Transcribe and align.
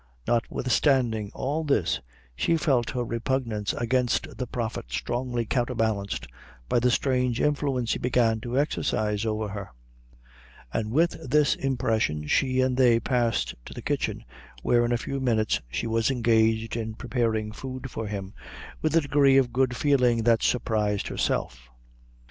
Notwithstanding 0.27 1.29
all 1.35 1.63
this, 1.63 1.99
she 2.35 2.57
felt 2.57 2.89
her 2.89 3.03
repugnance 3.05 3.71
against 3.73 4.35
the 4.35 4.47
prophet 4.47 4.85
strongly 4.91 5.45
counterbalanced 5.45 6.25
by 6.67 6.79
the 6.79 6.89
strange 6.89 7.39
influence 7.39 7.93
he 7.93 7.99
began 7.99 8.41
to 8.41 8.57
exercise 8.59 9.27
over 9.27 9.49
her; 9.49 9.69
and 10.73 10.89
with 10.91 11.11
this 11.29 11.53
impression 11.53 12.25
she 12.25 12.61
and 12.61 12.77
they 12.77 12.99
passed 12.99 13.53
to 13.65 13.75
the 13.75 13.81
kitchen, 13.83 14.25
where 14.63 14.83
in 14.85 14.91
a 14.91 14.97
few 14.97 15.19
minutes 15.19 15.61
she 15.69 15.85
was 15.85 16.09
engaged 16.09 16.75
in 16.75 16.95
preparing 16.95 17.51
food 17.51 17.91
for 17.91 18.07
him, 18.07 18.33
with 18.81 18.95
a 18.95 19.01
degree 19.01 19.37
of 19.37 19.53
good 19.53 19.75
feeling 19.75 20.23
that 20.23 20.41
surprised 20.41 21.09
herself. 21.09 21.69